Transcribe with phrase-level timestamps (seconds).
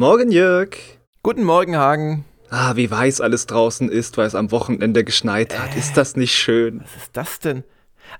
[0.00, 0.78] Morgen, Jörg.
[1.22, 2.24] Guten Morgen, Hagen.
[2.48, 5.76] Ah, wie weiß alles draußen ist, weil es am Wochenende geschneit hat.
[5.76, 6.80] Äh, ist das nicht schön?
[6.82, 7.64] Was ist das denn?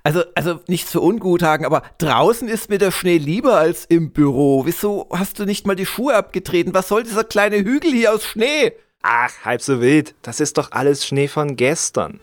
[0.03, 4.11] Also, also nichts für ungut, Hagen, aber draußen ist mir der Schnee lieber als im
[4.11, 4.67] Büro.
[4.67, 6.75] Wieso hast du nicht mal die Schuhe abgetreten?
[6.75, 8.73] Was soll dieser kleine Hügel hier aus Schnee?
[9.01, 10.13] Ach, halb so wild.
[10.21, 12.19] Das ist doch alles Schnee von gestern.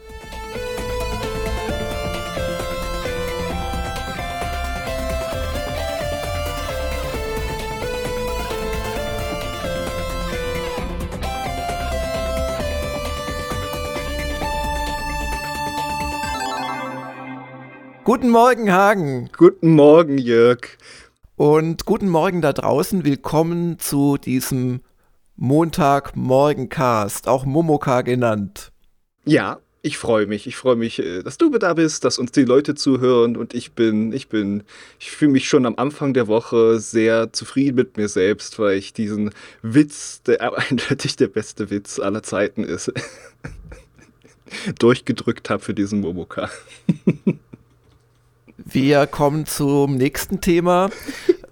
[18.09, 19.29] Guten Morgen, Hagen.
[19.37, 20.61] Guten Morgen, Jörg.
[21.37, 23.05] Und guten Morgen da draußen.
[23.05, 24.80] Willkommen zu diesem
[25.37, 28.73] Montagmorgencast, auch Momoka genannt.
[29.27, 30.47] Ja, ich freue mich.
[30.47, 33.73] Ich freue mich, äh, dass du da bist, dass uns die Leute zuhören und ich
[33.73, 34.63] bin, ich bin,
[34.99, 38.95] ich fühle mich schon am Anfang der Woche sehr zufrieden mit mir selbst, weil ich
[38.95, 42.91] diesen Witz, der eindeutig der beste Witz aller Zeiten ist,
[44.79, 46.49] durchgedrückt habe für diesen Momoka.
[48.71, 50.91] Wir kommen zum nächsten Thema.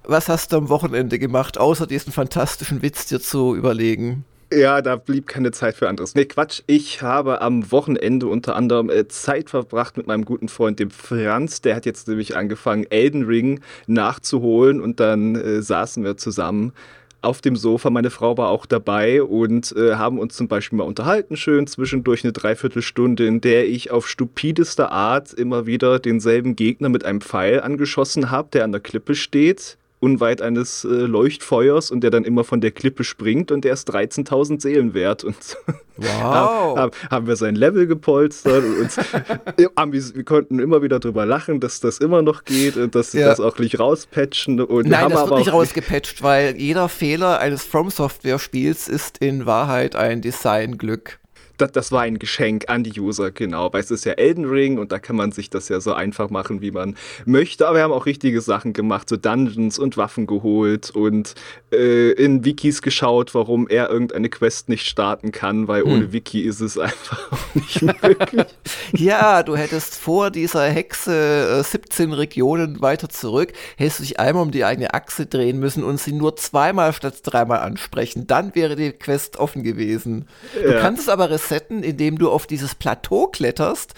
[0.05, 4.27] Was hast du am Wochenende gemacht, außer diesen fantastischen Witz dir zu überlegen?
[4.53, 6.15] Ja, da blieb keine Zeit für anderes.
[6.15, 6.61] Nee, Quatsch.
[6.67, 11.63] Ich habe am Wochenende unter anderem äh, Zeit verbracht mit meinem guten Freund, dem Franz.
[11.63, 16.75] Der hat jetzt nämlich angefangen, Elden Ring nachzuholen und dann äh, saßen wir zusammen
[17.23, 17.91] auf dem Sofa.
[17.91, 22.25] Meine Frau war auch dabei und äh, haben uns zum Beispiel mal unterhalten, schön zwischendurch
[22.25, 27.61] eine Dreiviertelstunde, in der ich auf stupidester Art immer wieder denselben Gegner mit einem Pfeil
[27.61, 32.45] angeschossen habe, der an der Klippe steht unweit eines äh, Leuchtfeuers und der dann immer
[32.45, 35.25] von der Klippe springt und der ist 13.000 Seelen wert.
[35.25, 35.37] Und
[35.97, 36.77] wow.
[36.77, 38.97] haben, haben wir sein Level gepolstert und uns,
[40.15, 43.29] wir konnten immer wieder drüber lachen, dass das immer noch geht und dass sie ja.
[43.29, 44.61] das auch nicht rauspatchen.
[44.61, 49.47] Und Nein, das wird nicht rausgepatcht, weil jeder Fehler eines From Software Spiels ist in
[49.47, 51.19] Wahrheit ein Designglück
[51.59, 53.73] das, das war ein Geschenk an die User, genau.
[53.73, 56.31] Weil es ist ja Elden Ring und da kann man sich das ja so einfach
[56.31, 57.67] machen, wie man möchte.
[57.67, 61.35] Aber wir haben auch richtige Sachen gemacht, so Dungeons und Waffen geholt und
[61.73, 65.93] äh, in Wikis geschaut, warum er irgendeine Quest nicht starten kann, weil hm.
[65.93, 68.47] ohne Wiki ist es einfach nicht möglich.
[68.93, 74.43] ja, du hättest vor dieser Hexe äh, 17 Regionen weiter zurück, hättest du dich einmal
[74.43, 78.27] um die eigene Achse drehen müssen und sie nur zweimal statt dreimal ansprechen.
[78.27, 80.27] Dann wäre die Quest offen gewesen.
[80.55, 80.81] Du ja.
[80.81, 83.95] kannst es aber resetten, indem du auf dieses Plateau kletterst.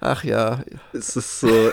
[0.00, 0.62] Ach ja.
[0.92, 1.48] Es ist so.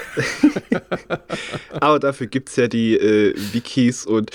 [1.82, 4.32] Aber dafür gibt es ja die äh, Wikis und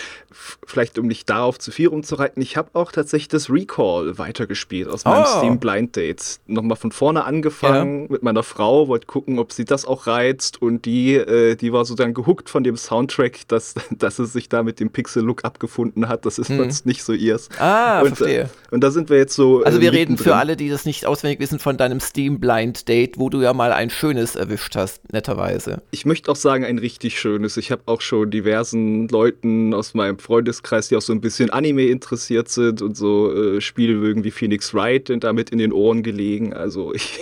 [0.66, 5.04] vielleicht um nicht darauf zu viel rumzureiten, ich habe auch tatsächlich das Recall weitergespielt aus
[5.04, 5.38] meinem oh.
[5.38, 6.40] Steam Blind Dates.
[6.46, 8.12] Nochmal von vorne angefangen ja.
[8.12, 11.84] mit meiner Frau, wollte gucken, ob sie das auch reizt und die, äh, die war
[11.84, 16.08] so dann gehuckt von dem Soundtrack, dass, dass es sich da mit dem Pixel-Look abgefunden
[16.08, 16.26] hat.
[16.26, 16.58] Das ist hm.
[16.58, 17.48] sonst nicht so ihrs.
[17.58, 18.42] Ah, und, verstehe.
[18.42, 19.62] Äh, und da sind wir jetzt so.
[19.62, 23.18] Also wir reden für alle, die das nicht auswendig wissen, von deinem Steam Blind Date,
[23.18, 25.80] wo du ja mal ein ein schönes erwischt hast, netterweise.
[25.92, 27.56] Ich möchte auch sagen, ein richtig schönes.
[27.56, 31.86] Ich habe auch schon diversen Leuten aus meinem Freundeskreis, die auch so ein bisschen Anime
[31.86, 36.02] interessiert sind und so äh, Spiele mögen wie Phoenix Wright und damit in den Ohren
[36.02, 36.52] gelegen.
[36.52, 37.20] Also ich,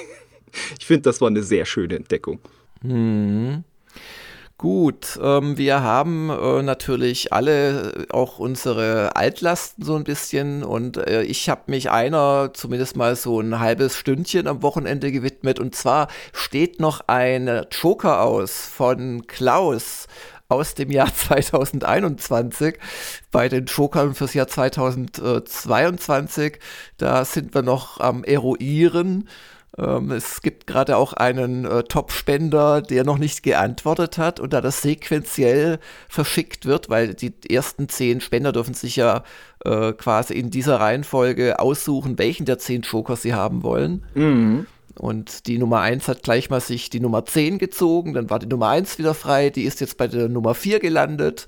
[0.79, 2.41] ich finde, das war eine sehr schöne Entdeckung.
[2.81, 3.65] Hm.
[4.57, 10.97] Gut, ähm, wir haben äh, natürlich alle äh, auch unsere Altlasten so ein bisschen und
[10.97, 15.75] äh, ich habe mich einer zumindest mal so ein halbes Stündchen am Wochenende gewidmet und
[15.75, 20.07] zwar steht noch ein Joker aus von Klaus
[20.49, 22.79] aus dem Jahr 2021
[23.33, 26.61] bei den Jokern fürs Jahr 2022.
[26.97, 29.29] Da sind wir noch am Eruieren.
[29.77, 34.61] Ähm, es gibt gerade auch einen äh, Top-Spender, der noch nicht geantwortet hat und da
[34.61, 39.25] das sequenziell verschickt wird, weil die ersten zehn Spender dürfen sich ja
[39.65, 44.05] äh, quasi in dieser Reihenfolge aussuchen, welchen der zehn Joker sie haben wollen.
[44.15, 44.67] Mhm.
[44.97, 48.47] Und die Nummer 1 hat gleich mal sich die Nummer 10 gezogen, dann war die
[48.47, 51.47] Nummer 1 wieder frei, die ist jetzt bei der Nummer 4 gelandet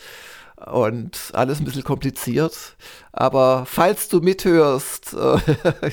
[0.65, 2.77] und alles ein bisschen kompliziert.
[3.13, 5.91] Aber falls du mithörst, äh,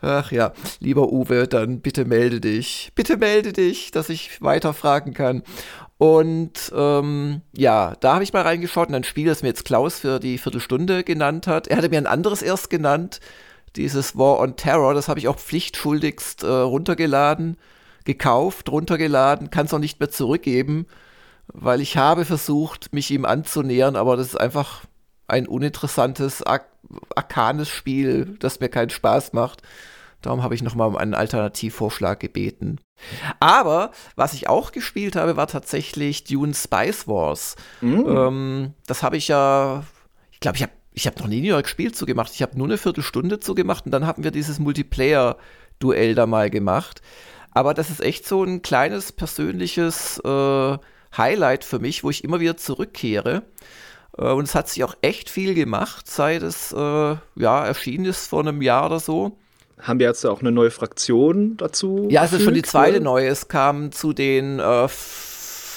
[0.00, 2.92] ach ja, lieber Uwe, dann bitte melde dich.
[2.94, 5.42] Bitte melde dich, dass ich weiterfragen kann.
[5.98, 9.98] Und ähm, ja, da habe ich mal reingeschaut in ein Spiel, das mir jetzt Klaus
[9.98, 11.66] für die Viertelstunde genannt hat.
[11.66, 13.20] Er hatte mir ein anderes erst genannt,
[13.76, 14.94] dieses War on Terror.
[14.94, 17.58] Das habe ich auch pflichtschuldigst äh, runtergeladen,
[18.04, 20.86] gekauft, runtergeladen, kann es auch nicht mehr zurückgeben
[21.52, 24.82] weil ich habe versucht, mich ihm anzunähern, aber das ist einfach
[25.28, 26.60] ein uninteressantes, ar
[27.14, 29.62] arkanes Spiel, das mir keinen Spaß macht.
[30.22, 32.78] Darum habe ich nochmal um einen Alternativvorschlag gebeten.
[33.38, 37.56] Aber was ich auch gespielt habe, war tatsächlich Dune Spice Wars.
[37.80, 38.06] Mm.
[38.06, 39.84] Ähm, das habe ich ja,
[40.32, 42.32] ich glaube, ich habe ich habe noch nie York Spiel zugemacht.
[42.34, 47.00] Ich habe nur eine Viertelstunde zugemacht und dann haben wir dieses Multiplayer-Duell da mal gemacht.
[47.52, 50.78] Aber das ist echt so ein kleines persönliches äh,
[51.16, 53.42] Highlight für mich, wo ich immer wieder zurückkehre.
[54.16, 58.28] Äh, und es hat sich auch echt viel gemacht, seit es äh, ja, erschienen ist
[58.28, 59.38] vor einem Jahr oder so.
[59.80, 62.06] Haben wir jetzt auch eine neue Fraktion dazu?
[62.10, 63.04] Ja, es ist schon die zweite oder?
[63.04, 63.28] neue.
[63.28, 64.88] Es kam zu den, äh,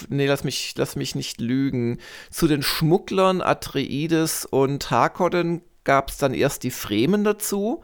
[0.09, 2.00] nee, lass mich, lass mich nicht lügen,
[2.30, 7.81] zu den Schmugglern Atreides und Harkonnen gab es dann erst die Fremen dazu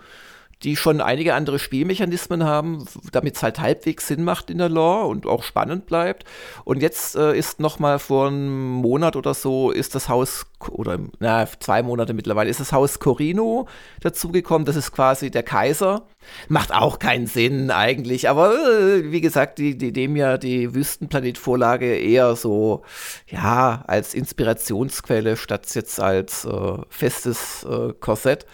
[0.64, 5.08] die schon einige andere Spielmechanismen haben, damit es halt halbwegs Sinn macht in der Lore
[5.08, 6.26] und auch spannend bleibt.
[6.66, 11.00] Und jetzt äh, ist noch mal vor einem Monat oder so ist das Haus oder
[11.20, 13.70] na, zwei Monate mittlerweile ist das Haus Corino
[14.02, 14.66] dazugekommen.
[14.66, 16.06] Das ist quasi der Kaiser.
[16.50, 21.96] Macht auch keinen Sinn eigentlich, aber äh, wie gesagt, die, die dem ja die Wüstenplanet-Vorlage
[21.96, 22.84] eher so
[23.28, 28.46] ja als Inspirationsquelle statt jetzt als äh, festes äh, Korsett.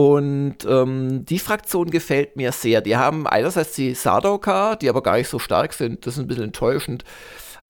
[0.00, 2.80] Und ähm, die Fraktion gefällt mir sehr.
[2.80, 6.26] Die haben einerseits die Sardaukar, die aber gar nicht so stark sind, das ist ein
[6.26, 7.04] bisschen enttäuschend.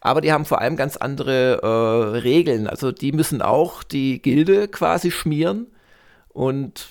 [0.01, 2.69] Aber die haben vor allem ganz andere äh, Regeln.
[2.69, 5.73] Also die müssen auch die Gilde quasi schmieren.
[6.29, 6.91] Und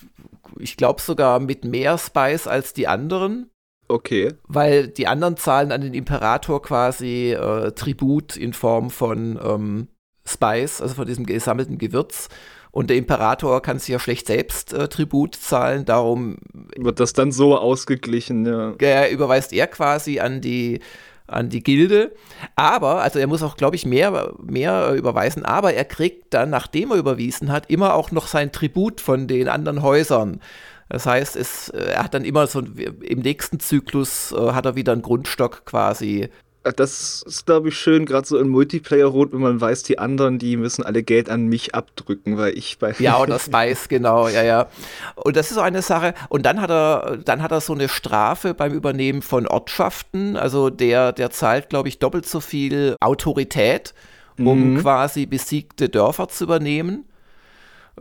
[0.59, 3.49] ich glaube sogar mit mehr Spice als die anderen.
[3.87, 4.33] Okay.
[4.45, 9.87] Weil die anderen zahlen an den Imperator quasi äh, Tribut in Form von ähm,
[10.27, 12.27] Spice, also von diesem gesammelten Gewürz.
[12.71, 16.37] Und der Imperator kann sich ja schlecht selbst äh, Tribut zahlen, darum
[16.75, 18.73] wird das dann so ausgeglichen, ja.
[18.79, 20.79] Äh, überweist er quasi an die
[21.29, 22.11] an die Gilde.
[22.55, 26.91] Aber, also er muss auch, glaube ich, mehr, mehr überweisen, aber er kriegt dann, nachdem
[26.91, 30.41] er überwiesen hat, immer auch noch sein Tribut von den anderen Häusern.
[30.89, 34.75] Das heißt, es, äh, er hat dann immer so im nächsten Zyklus äh, hat er
[34.75, 36.29] wieder einen Grundstock quasi
[36.71, 40.57] das ist, glaube ich, schön, gerade so in Multiplayer-Rot, wenn man weiß, die anderen, die
[40.57, 42.93] müssen alle Geld an mich abdrücken, weil ich bei.
[42.99, 44.67] Ja, oder Spice, genau, ja, ja.
[45.15, 46.13] Und das ist so eine Sache.
[46.29, 50.37] Und dann hat er, dann hat er so eine Strafe beim Übernehmen von Ortschaften.
[50.37, 53.93] Also der, der zahlt, glaube ich, doppelt so viel Autorität,
[54.37, 54.79] um mhm.
[54.79, 57.05] quasi besiegte Dörfer zu übernehmen.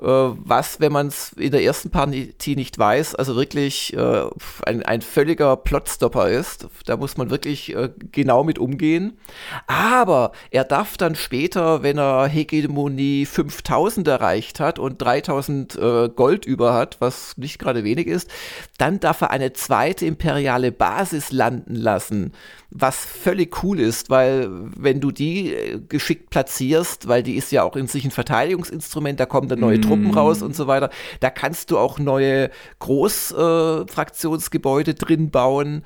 [0.01, 4.25] Äh, was, wenn man es in der ersten Partie nicht weiß, also wirklich äh,
[4.65, 6.69] ein, ein völliger Plotstopper ist.
[6.87, 9.19] Da muss man wirklich äh, genau mit umgehen.
[9.67, 16.47] Aber er darf dann später, wenn er Hegemonie 5000 erreicht hat und 3000 äh, Gold
[16.47, 18.31] über hat, was nicht gerade wenig ist,
[18.79, 22.33] dann darf er eine zweite imperiale Basis landen lassen
[22.71, 27.63] was völlig cool ist, weil wenn du die äh, geschickt platzierst, weil die ist ja
[27.63, 29.83] auch in sich ein Verteidigungsinstrument, da kommen dann neue mm.
[29.89, 30.91] Truppen raus und so weiter,
[31.21, 35.83] da kannst du auch neue Großfraktionsgebäude äh, drin bauen.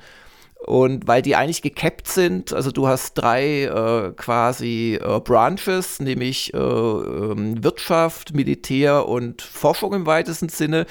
[0.65, 6.53] Und weil die eigentlich gekappt sind, also du hast drei äh, quasi äh, Branches, nämlich
[6.53, 10.85] äh, ähm, Wirtschaft, Militär und Forschung im weitesten Sinne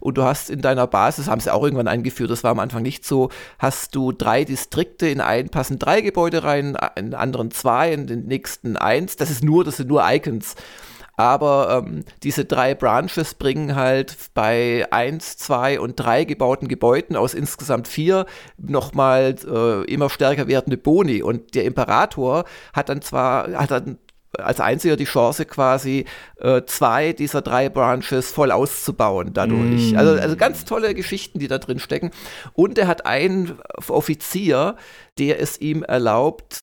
[0.00, 2.82] und du hast in deiner Basis, haben sie auch irgendwann eingeführt, das war am Anfang
[2.82, 7.92] nicht so, hast du drei Distrikte, in einen passen drei Gebäude rein, in anderen zwei,
[7.92, 9.16] in den nächsten eins.
[9.16, 10.54] Das ist nur, das sind nur Icons.
[11.18, 17.34] Aber ähm, diese drei Branches bringen halt bei eins, zwei und drei gebauten Gebäuden aus
[17.34, 18.24] insgesamt vier
[18.56, 21.20] nochmal äh, immer stärker werdende Boni.
[21.20, 23.98] Und der Imperator hat dann zwar, hat dann
[24.32, 26.04] als einziger die Chance quasi
[26.36, 29.92] äh, zwei dieser drei Branches voll auszubauen dadurch.
[29.92, 29.96] Mm.
[29.96, 32.12] Also, also ganz tolle Geschichten, die da drin stecken.
[32.52, 33.58] Und er hat einen
[33.88, 34.76] Offizier,
[35.18, 36.60] der es ihm erlaubt,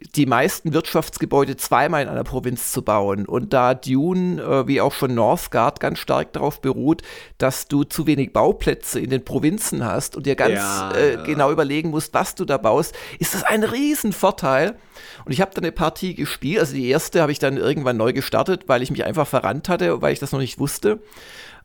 [0.00, 3.26] die meisten Wirtschaftsgebäude zweimal in einer Provinz zu bauen.
[3.26, 7.02] Und da Dune, äh, wie auch schon Northgard, ganz stark darauf beruht,
[7.38, 11.50] dass du zu wenig Bauplätze in den Provinzen hast und dir ganz ja, äh, genau
[11.50, 14.76] überlegen musst, was du da baust, ist das ein Riesenvorteil.
[15.24, 16.60] Und ich habe dann eine Partie gespielt.
[16.60, 20.02] Also die erste habe ich dann irgendwann neu gestartet, weil ich mich einfach verrannt hatte,
[20.02, 21.00] weil ich das noch nicht wusste.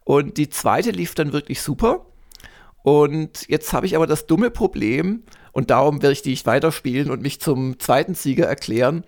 [0.05, 2.05] Und die zweite lief dann wirklich super.
[2.83, 7.11] Und jetzt habe ich aber das dumme Problem, und darum werde ich die nicht weiterspielen
[7.11, 9.03] und mich zum zweiten Sieger erklären,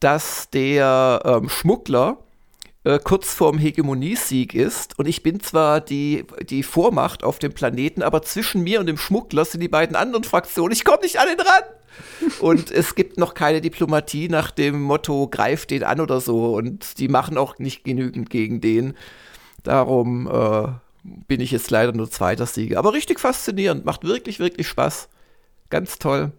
[0.00, 2.18] dass der ähm, Schmuggler
[2.84, 4.98] äh, kurz vorm Hegemoniesieg ist.
[4.98, 8.96] Und ich bin zwar die, die Vormacht auf dem Planeten, aber zwischen mir und dem
[8.96, 10.72] Schmuggler sind die beiden anderen Fraktionen.
[10.72, 11.62] Ich komme nicht an den ran.
[12.40, 16.54] und es gibt noch keine Diplomatie nach dem Motto, greif den an oder so.
[16.54, 18.94] Und die machen auch nicht genügend gegen den.
[19.64, 20.68] Darum äh,
[21.26, 22.78] bin ich jetzt leider nur zweiter Sieger.
[22.78, 25.08] Aber richtig faszinierend, macht wirklich, wirklich Spaß.
[25.70, 26.32] Ganz toll.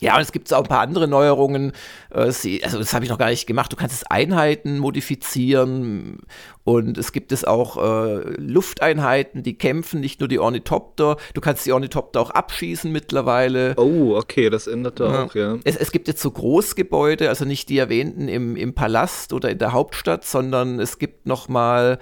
[0.00, 1.72] Ja, und es gibt auch ein paar andere Neuerungen.
[2.10, 3.70] Äh, also das habe ich noch gar nicht gemacht.
[3.70, 6.20] Du kannst es Einheiten modifizieren
[6.64, 11.16] und es gibt es auch äh, Lufteinheiten, die kämpfen, nicht nur die Ornithopter.
[11.34, 13.74] Du kannst die Ornithopter auch abschießen mittlerweile.
[13.76, 15.24] Oh, okay, das ändert ja.
[15.24, 15.58] auch, ja.
[15.64, 19.58] Es, es, gibt jetzt so Großgebäude, also nicht die erwähnten im, im Palast oder in
[19.58, 21.98] der Hauptstadt, sondern es gibt noch mal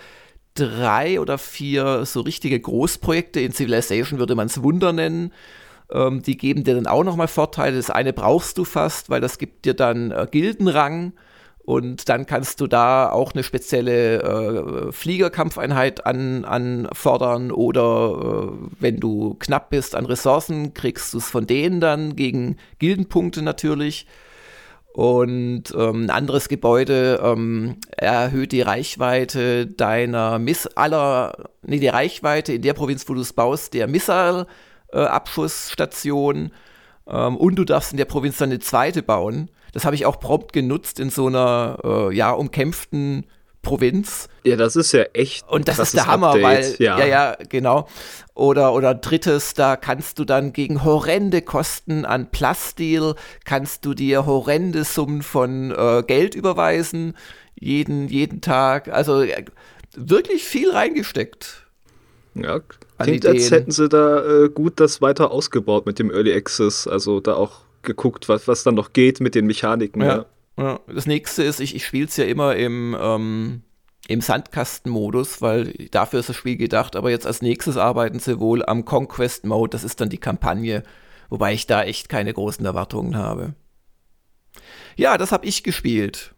[0.58, 3.40] drei oder vier so richtige Großprojekte.
[3.40, 5.32] In Civilization würde man es Wunder nennen
[5.90, 7.76] ähm, die geben dir dann auch nochmal Vorteile.
[7.76, 11.12] Das eine brauchst du fast, weil das gibt dir dann äh, Gildenrang.
[11.68, 19.00] Und dann kannst du da auch eine spezielle äh, Fliegerkampfeinheit an, anfordern oder äh, wenn
[19.00, 24.06] du knapp bist an Ressourcen, kriegst du es von denen dann gegen Gildenpunkte natürlich.
[24.98, 32.54] Und ähm, ein anderes Gebäude ähm, erhöht die Reichweite deiner Miss aller, nee, die Reichweite
[32.54, 34.48] in der Provinz, wo du es baust, der Missile
[34.92, 36.50] äh, Abschussstation
[37.06, 39.52] ähm, und du darfst in der Provinz dann eine zweite bauen.
[39.72, 43.24] Das habe ich auch prompt genutzt in so einer äh, ja umkämpften
[43.62, 44.28] Provinz.
[44.44, 45.48] Ja, das ist ja echt.
[45.48, 46.42] Und das ist der Hammer, Update.
[46.42, 46.98] weil ja.
[46.98, 47.88] ja, ja, genau.
[48.34, 54.26] Oder oder drittes, da kannst du dann gegen horrende Kosten an Plastil kannst du dir
[54.26, 57.14] horrende Summen von äh, Geld überweisen
[57.58, 58.88] jeden jeden Tag.
[58.88, 59.44] Also äh,
[59.96, 61.66] wirklich viel reingesteckt.
[62.34, 62.60] Ja,
[62.98, 66.86] klingt, als hätten sie da äh, gut das weiter ausgebaut mit dem Early Access.
[66.86, 70.02] Also da auch geguckt, was, was dann noch geht mit den Mechaniken.
[70.02, 70.08] Ja.
[70.08, 70.26] ja.
[70.58, 70.80] Ja.
[70.92, 73.62] Das nächste ist, ich, ich spiele es ja immer im, ähm,
[74.08, 76.96] im Sandkastenmodus, weil dafür ist das Spiel gedacht.
[76.96, 79.70] Aber jetzt als nächstes arbeiten sie wohl am Conquest Mode.
[79.70, 80.82] Das ist dann die Kampagne,
[81.30, 83.54] wobei ich da echt keine großen Erwartungen habe.
[84.96, 86.34] Ja, das habe ich gespielt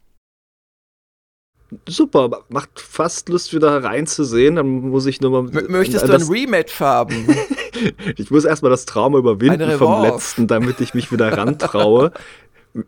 [1.88, 4.56] super, macht fast Lust wieder reinzusehen.
[4.56, 5.58] Dann muss ich nur mal.
[5.58, 7.26] M möchtest du ein Rematch haben?
[8.16, 12.12] ich muss erstmal das Trauma überwinden vom letzten, damit ich mich wieder rantraue.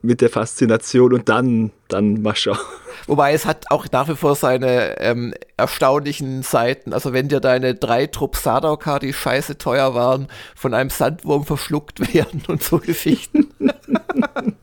[0.02, 2.58] mit der Faszination und dann, dann mal schauen.
[3.06, 6.92] Wobei es hat auch nach wie vor seine ähm, erstaunlichen Seiten.
[6.92, 12.14] Also wenn dir deine drei Trupp Sadauka, die scheiße teuer waren, von einem Sandwurm verschluckt
[12.14, 13.48] werden und so Geschichten.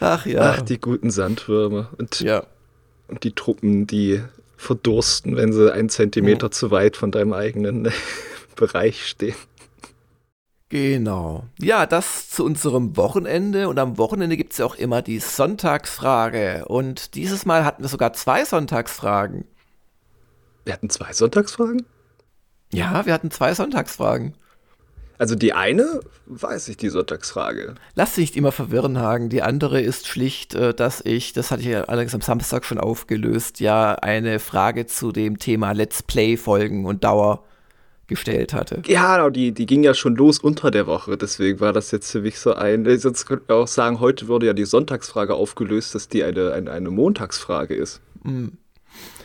[0.00, 0.54] Ach ja.
[0.54, 1.90] Ach, die guten Sandwürmer.
[1.98, 2.44] Und, ja.
[3.08, 4.22] und die Truppen, die
[4.56, 6.50] verdursten, wenn sie einen Zentimeter ja.
[6.50, 7.92] zu weit von deinem eigenen
[8.56, 9.36] Bereich stehen.
[10.70, 11.44] Genau.
[11.58, 13.68] Ja, das zu unserem Wochenende.
[13.68, 16.66] Und am Wochenende gibt es ja auch immer die Sonntagsfrage.
[16.66, 19.44] Und dieses Mal hatten wir sogar zwei Sonntagsfragen.
[20.64, 21.86] Wir hatten zwei Sonntagsfragen?
[22.72, 24.34] Ja, wir hatten zwei Sonntagsfragen.
[25.16, 27.74] Also die eine weiß ich, die Sonntagsfrage.
[27.94, 29.30] Lass dich nicht immer verwirren, Hagen.
[29.30, 32.78] Die andere ist schlicht, äh, dass ich, das hatte ich ja allerdings am Samstag schon
[32.78, 37.42] aufgelöst, ja eine Frage zu dem Thema Let's Play-Folgen und Dauer
[38.08, 38.82] gestellt hatte.
[38.86, 42.10] Ja, genau, die, die ging ja schon los unter der Woche, deswegen war das jetzt
[42.10, 42.84] für mich so ein.
[42.84, 46.70] Jetzt könnten wir auch sagen, heute wurde ja die Sonntagsfrage aufgelöst, dass die eine, eine,
[46.72, 48.00] eine Montagsfrage ist.
[48.24, 48.52] Mhm.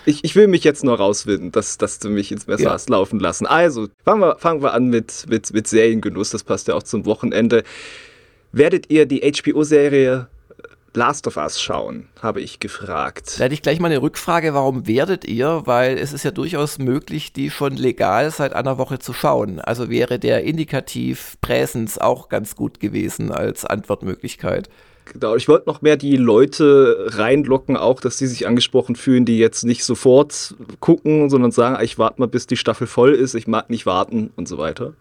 [0.06, 2.72] Ich, ich will mich jetzt nur rauswinden, dass, dass du mich ins Messer ja.
[2.72, 3.48] hast laufen lassen.
[3.48, 6.30] Also, fangen wir, fangen wir an mit, mit, mit Seriengenuss.
[6.30, 7.63] Das passt ja auch zum Wochenende.
[8.52, 10.28] Werdet ihr die HBO-Serie
[10.96, 13.40] Last of Us schauen, habe ich gefragt.
[13.40, 15.64] Da hätte ich gleich mal eine Rückfrage, warum werdet ihr?
[15.66, 19.60] Weil es ist ja durchaus möglich, die schon legal seit einer Woche zu schauen.
[19.60, 24.70] Also wäre der Indikativ Präsens auch ganz gut gewesen als Antwortmöglichkeit.
[25.06, 29.38] Genau, ich wollte noch mehr die Leute reinlocken, auch, dass sie sich angesprochen fühlen, die
[29.38, 33.48] jetzt nicht sofort gucken, sondern sagen, ich warte mal, bis die Staffel voll ist, ich
[33.48, 34.94] mag nicht warten und so weiter.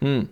[0.00, 0.28] Hm.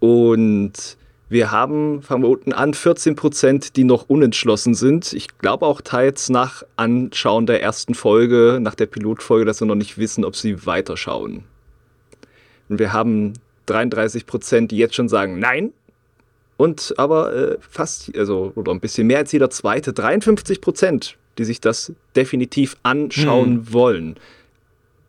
[0.00, 0.96] Und
[1.28, 5.12] wir haben, fangen wir unten an, 14 Prozent, die noch unentschlossen sind.
[5.12, 9.74] Ich glaube auch teils nach Anschauen der ersten Folge, nach der Pilotfolge, dass sie noch
[9.74, 11.44] nicht wissen, ob sie weiterschauen.
[12.68, 13.32] Und wir haben
[13.66, 15.72] 33 Prozent, die jetzt schon sagen, nein,
[16.56, 21.44] und aber äh, fast, also oder ein bisschen mehr als jeder zweite, 53 Prozent, die
[21.44, 23.72] sich das definitiv anschauen hm.
[23.72, 24.20] wollen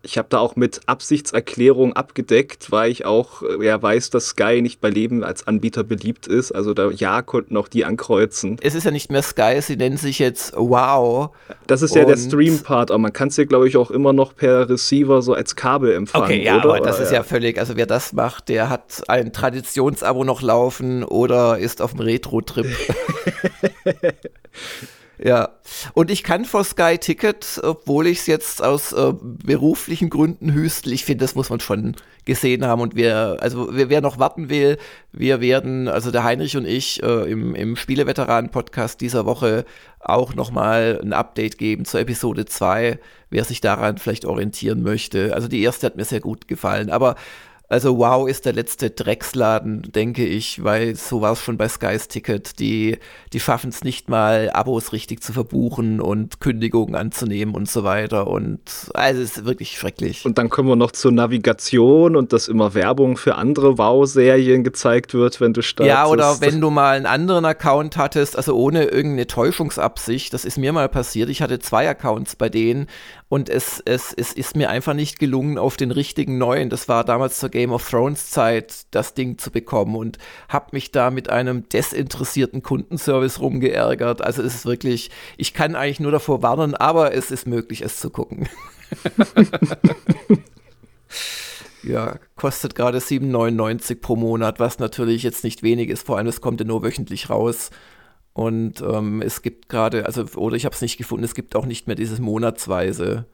[0.08, 4.62] ich habe da auch mit Absichtserklärung abgedeckt, weil ich auch äh, ja, weiß, dass Sky
[4.62, 6.54] nicht bei Leben als Anbieter beliebt ist.
[6.54, 8.58] Also da ja konnten auch die ankreuzen.
[8.62, 11.32] Es ist ja nicht mehr Sky, sie nennen sich jetzt Wow.
[11.68, 14.34] Das ist ja der Stream-Part, aber man kann es ja, glaube ich, auch immer noch
[14.34, 16.26] per Receiver so als Kabel empfangen.
[16.26, 16.76] Okay, ja, oder?
[16.76, 21.04] aber das ist ja völlig, also wer das macht, der hat ein Traditionsabo noch laufen
[21.04, 22.68] oder ist auf dem Retro-Trip.
[25.24, 25.50] Ja,
[25.94, 30.94] und ich kann vor Sky Ticket, obwohl ich es jetzt aus äh, beruflichen Gründen hüstel,
[30.94, 31.96] ich finde, das muss man schon
[32.26, 32.82] gesehen haben.
[32.82, 34.78] Und wir, also wer, wer noch warten will,
[35.12, 39.66] wir werden, also der Heinrich und ich äh, im, im Spieleveteranen-Podcast dieser Woche
[40.00, 43.00] auch nochmal ein Update geben zur Episode 2,
[43.32, 45.34] wer sich daran vielleicht orientieren möchte.
[45.34, 47.16] Also die erste hat mir sehr gut gefallen, aber
[47.70, 52.08] Also wow ist der letzte Drecksladen, denke ich, weil so war es schon bei Sky's
[52.08, 52.60] Ticket.
[52.60, 52.98] Die,
[53.34, 58.28] die schaffen es nicht mal, Abos richtig zu verbuchen und Kündigungen anzunehmen und so weiter.
[58.28, 58.62] Und
[58.94, 60.26] also es ist wirklich schrecklich.
[60.26, 65.14] Und dann kommen wir noch zur Navigation und dass immer Werbung für andere Wow-Serien gezeigt
[65.14, 65.94] wird, wenn du startest.
[65.94, 70.34] Ja, oder wenn du mal einen anderen Account hattest, also ohne irgendeine Täuschungsabsicht.
[70.34, 71.28] Das ist mir mal passiert.
[71.30, 72.88] Ich hatte zwei Accounts bei denen
[73.30, 77.04] und es, es, es ist mir einfach nicht gelungen, auf den richtigen neuen, das war
[77.04, 81.32] damals zur Game of Thrones Zeit, das Ding zu bekommen und habe mich da mit
[81.32, 84.22] einem desinteressierten Kundenservice rumgeärgert.
[84.22, 88.00] Also es ist wirklich, ich kann eigentlich nur davor warnen, aber es ist möglich, es
[88.00, 88.48] zu gucken.
[91.82, 96.06] ja, kostet gerade 7,99 pro Monat, was natürlich jetzt nicht wenig ist.
[96.06, 97.72] Vor allem, es kommt ja nur wöchentlich raus.
[98.34, 101.66] Und ähm, es gibt gerade, also, oder ich habe es nicht gefunden, es gibt auch
[101.66, 103.26] nicht mehr dieses Monatsweise.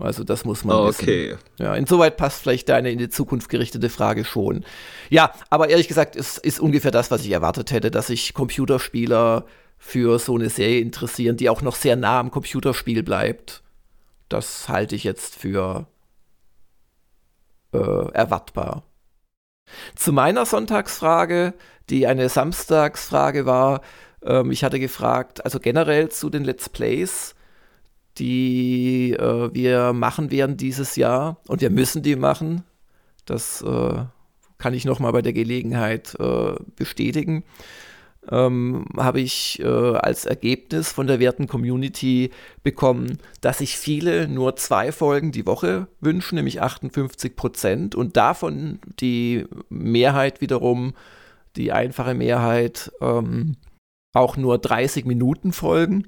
[0.00, 1.30] Also das muss man okay.
[1.30, 1.38] wissen.
[1.58, 4.64] Ja, insoweit passt vielleicht deine in die Zukunft gerichtete Frage schon.
[5.08, 9.44] Ja, aber ehrlich gesagt, es ist ungefähr das, was ich erwartet hätte, dass sich Computerspieler
[9.78, 13.62] für so eine Serie interessieren, die auch noch sehr nah am Computerspiel bleibt.
[14.28, 15.86] Das halte ich jetzt für
[17.72, 18.84] äh, erwartbar.
[19.94, 21.54] Zu meiner Sonntagsfrage,
[21.88, 23.80] die eine Samstagsfrage war,
[24.22, 27.34] ähm, ich hatte gefragt, also generell zu den Let's Plays,
[28.18, 32.64] die äh, wir machen werden dieses Jahr und wir müssen die machen.
[33.24, 34.04] Das äh,
[34.58, 37.44] kann ich nochmal bei der Gelegenheit äh, bestätigen.
[38.30, 42.30] Ähm, habe ich äh, als Ergebnis von der werten Community
[42.62, 48.78] bekommen, dass sich viele nur zwei Folgen die Woche wünschen, nämlich 58 Prozent und davon
[49.00, 50.92] die Mehrheit wiederum,
[51.56, 53.56] die einfache Mehrheit, ähm,
[54.12, 56.06] auch nur 30 Minuten Folgen.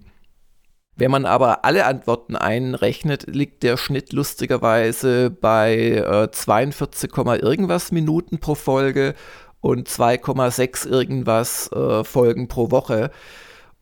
[0.95, 8.39] Wenn man aber alle Antworten einrechnet, liegt der Schnitt lustigerweise bei äh, 42, irgendwas Minuten
[8.39, 9.15] pro Folge
[9.61, 13.11] und 2,6 irgendwas äh, Folgen pro Woche.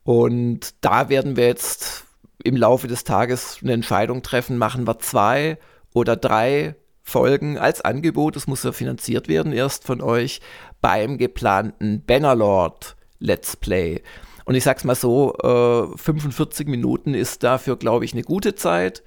[0.03, 2.05] Und da werden wir jetzt
[2.43, 5.57] im Laufe des Tages eine Entscheidung treffen, machen wir zwei
[5.93, 10.39] oder drei Folgen als Angebot, das muss ja finanziert werden erst von euch,
[10.79, 14.01] beim geplanten Bannerlord Let's Play.
[14.45, 19.03] Und ich sag's mal so, äh, 45 Minuten ist dafür, glaube ich, eine gute Zeit.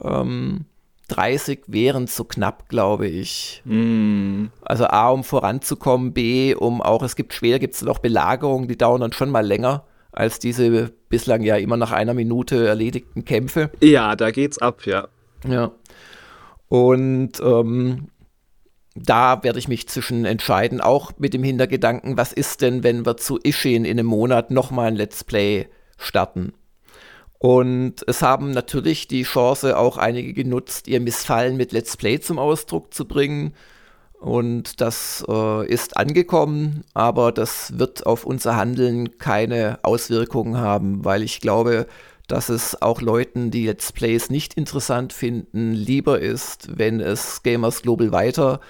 [0.00, 0.66] Ähm,
[1.08, 3.62] 30 wären zu knapp, glaube ich.
[3.64, 4.46] Mm.
[4.62, 8.76] Also A, um voranzukommen, B, um auch, es gibt schwer, gibt es noch Belagerungen, die
[8.76, 9.84] dauern dann schon mal länger
[10.16, 13.70] als diese bislang ja immer nach einer Minute erledigten Kämpfe.
[13.80, 15.08] Ja, da geht's ab, ja.
[15.46, 15.72] Ja.
[16.68, 18.08] Und ähm,
[18.96, 23.16] da werde ich mich zwischen entscheiden, auch mit dem Hintergedanken, was ist denn, wenn wir
[23.16, 26.52] zu Ishin in einem Monat nochmal ein Let's Play starten?
[27.38, 32.38] Und es haben natürlich die Chance auch einige genutzt, ihr Missfallen mit Let's Play zum
[32.38, 33.52] Ausdruck zu bringen.
[34.18, 41.22] Und das äh, ist angekommen, aber das wird auf unser Handeln keine Auswirkungen haben, weil
[41.22, 41.86] ich glaube,
[42.26, 47.82] dass es auch Leuten, die Let's Plays nicht interessant finden, lieber ist, wenn es Gamers
[47.82, 48.60] Global weiter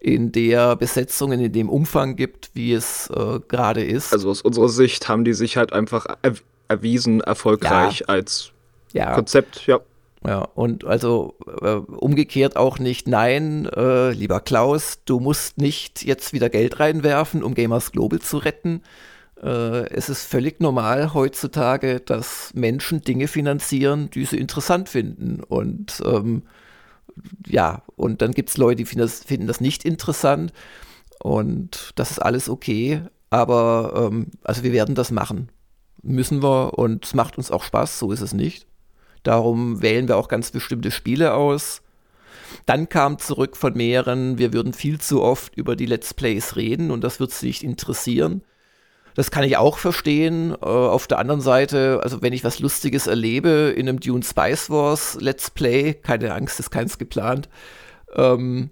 [0.00, 4.12] in der Besetzung, in dem Umfang gibt, wie es äh, gerade ist.
[4.12, 6.34] Also aus unserer Sicht haben die sich halt einfach er
[6.68, 8.06] erwiesen erfolgreich ja.
[8.06, 8.52] als
[8.92, 9.14] ja.
[9.14, 9.80] Konzept, ja.
[10.26, 16.32] Ja, und also äh, umgekehrt auch nicht, nein, äh, lieber Klaus, du musst nicht jetzt
[16.32, 18.82] wieder Geld reinwerfen, um Gamers Global zu retten.
[19.40, 25.40] Äh, es ist völlig normal heutzutage, dass Menschen Dinge finanzieren, die sie interessant finden.
[25.46, 26.42] Und ähm,
[27.46, 30.52] ja, und dann gibt es Leute, die finden das, finden das nicht interessant
[31.20, 35.50] und das ist alles okay, aber ähm, also wir werden das machen.
[36.02, 38.66] Müssen wir und es macht uns auch Spaß, so ist es nicht.
[39.22, 41.82] Darum wählen wir auch ganz bestimmte Spiele aus.
[42.66, 46.90] Dann kam zurück von mehreren, wir würden viel zu oft über die Let's Plays reden
[46.90, 48.42] und das wird sie nicht interessieren.
[49.18, 50.52] Das kann ich auch verstehen.
[50.52, 54.70] Äh, auf der anderen Seite, also wenn ich was Lustiges erlebe in einem Dune Spice
[54.70, 57.48] Wars Let's Play, keine Angst, ist keins geplant,
[58.14, 58.70] ähm,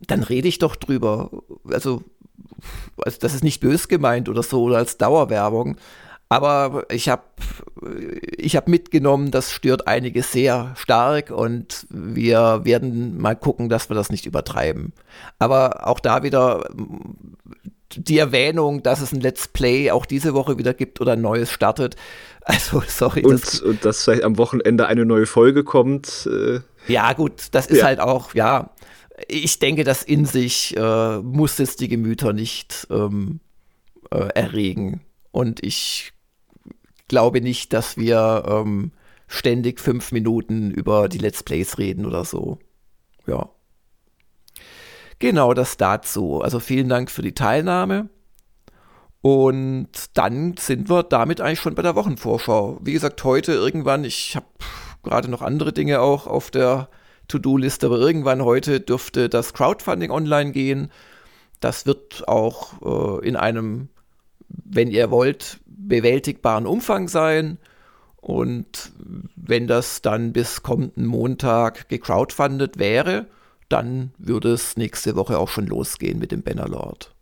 [0.00, 1.30] dann rede ich doch drüber.
[1.72, 2.02] Also,
[3.02, 5.78] also, das ist nicht bös gemeint oder so oder als Dauerwerbung.
[6.28, 7.22] Aber ich habe
[8.36, 13.94] ich hab mitgenommen, das stört einige sehr stark und wir werden mal gucken, dass wir
[13.94, 14.92] das nicht übertreiben.
[15.38, 16.68] Aber auch da wieder,
[17.96, 21.50] die Erwähnung, dass es ein Let's Play auch diese Woche wieder gibt oder ein neues
[21.50, 21.96] startet.
[22.48, 23.26] Also, sorry.
[23.26, 26.26] Und, das, und dass vielleicht am Wochenende eine neue Folge kommt.
[26.32, 27.84] Äh, ja, gut, das ist ja.
[27.84, 28.70] halt auch, ja.
[29.26, 33.40] Ich denke, das in sich äh, muss es die Gemüter nicht ähm,
[34.10, 35.02] äh, erregen.
[35.30, 36.14] Und ich
[37.06, 38.92] glaube nicht, dass wir ähm,
[39.26, 42.58] ständig fünf Minuten über die Let's Plays reden oder so.
[43.26, 43.50] Ja.
[45.18, 46.42] Genau das dazu.
[46.42, 48.08] Also vielen Dank für die Teilnahme.
[49.20, 52.78] Und dann sind wir damit eigentlich schon bei der Wochenvorschau.
[52.82, 54.46] Wie gesagt, heute irgendwann, ich habe
[55.02, 56.88] gerade noch andere Dinge auch auf der
[57.26, 60.90] To-Do-Liste, aber irgendwann heute dürfte das Crowdfunding online gehen.
[61.60, 63.88] Das wird auch äh, in einem,
[64.48, 67.58] wenn ihr wollt, bewältigbaren Umfang sein.
[68.16, 68.92] Und
[69.34, 73.26] wenn das dann bis kommenden Montag gecrowdfundet wäre,
[73.68, 77.14] dann würde es nächste Woche auch schon losgehen mit dem Bannerlord.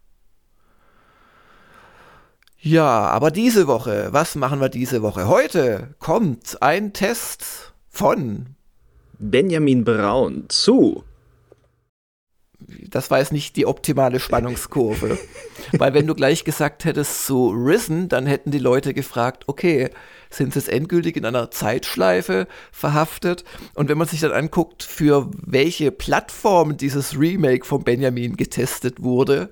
[2.59, 5.29] Ja, aber diese Woche, was machen wir diese Woche?
[5.29, 8.57] Heute kommt ein Test von
[9.19, 11.05] Benjamin Braun zu
[12.89, 15.19] das war jetzt nicht die optimale Spannungskurve.
[15.73, 19.91] Weil wenn du gleich gesagt hättest zu Risen, dann hätten die Leute gefragt, okay,
[20.31, 23.45] sind sie jetzt endgültig in einer Zeitschleife verhaftet?
[23.75, 29.51] Und wenn man sich dann anguckt, für welche Plattform dieses Remake von Benjamin getestet wurde,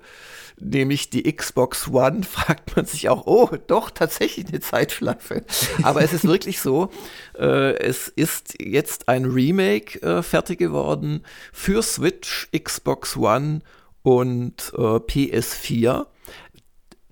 [0.60, 5.44] nämlich die Xbox One, fragt man sich auch, oh, doch, tatsächlich eine Zeitschleife.
[5.82, 6.90] Aber es ist wirklich so,
[7.38, 13.60] äh, es ist jetzt ein Remake äh, fertig geworden für Switch, Xbox One
[14.02, 16.06] und äh, PS4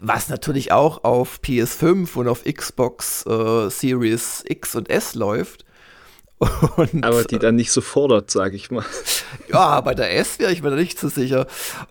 [0.04, 5.64] was natürlich auch auf PS5 und auf Xbox äh, Series X und S läuft.
[6.76, 8.84] Und, aber die dann nicht so fordert, sage ich mal.
[9.48, 11.46] Ja, bei der S wäre ich mir da nicht so sicher.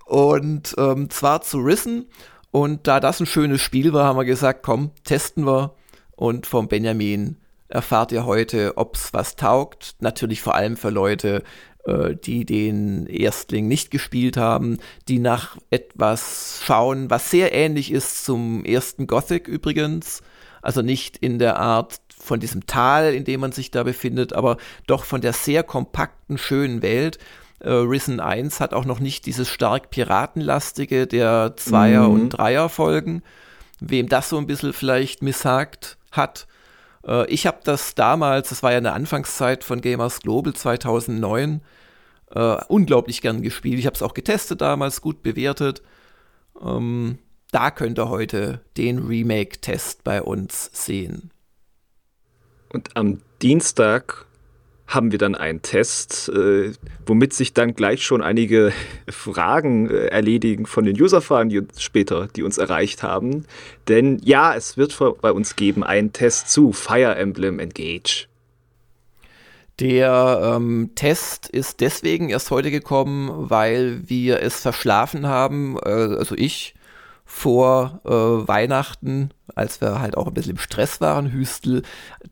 [0.06, 2.08] Und ähm, zwar zu Risen.
[2.50, 5.76] Und da das ein schönes Spiel war, haben wir gesagt, komm, testen wir.
[6.16, 7.38] Und vom Benjamin
[7.68, 9.96] erfahrt ihr heute, ob es was taugt.
[10.00, 11.44] Natürlich vor allem für Leute,
[11.86, 18.26] äh, die den Erstling nicht gespielt haben, die nach etwas schauen, was sehr ähnlich ist
[18.26, 20.22] zum ersten Gothic übrigens.
[20.62, 24.58] Also nicht in der Art von diesem Tal, in dem man sich da befindet, aber
[24.88, 27.18] doch von der sehr kompakten, schönen Welt.
[27.60, 32.14] Äh, Risen 1 hat auch noch nicht dieses stark piratenlastige der Zweier- mhm.
[32.14, 33.24] und Dreier-Folgen.
[33.80, 36.48] Wem das so ein bisschen vielleicht missagt hat.
[37.06, 41.62] Äh, ich habe das damals, das war ja eine Anfangszeit von Gamers Global 2009,
[42.34, 43.80] äh, unglaublich gern gespielt.
[43.80, 45.82] Ich habe es auch getestet damals, gut bewertet.
[46.64, 47.18] Ähm,
[47.52, 51.32] da könnt ihr heute den Remake-Test bei uns sehen.
[52.72, 54.26] Und am Dienstag
[54.88, 56.74] haben wir dann einen Test, äh,
[57.06, 58.74] womit sich dann gleich schon einige
[59.10, 63.46] Fragen äh, erledigen von den User-Fragen, die später, die uns erreicht haben.
[63.88, 68.28] Denn ja, es wird bei uns geben einen Test zu Fire Emblem Engage.
[69.80, 76.36] Der ähm, Test ist deswegen erst heute gekommen, weil wir es verschlafen haben, äh, also
[76.36, 76.76] ich,
[77.34, 81.82] vor äh, Weihnachten, als wir halt auch ein bisschen im Stress waren, Hüstel,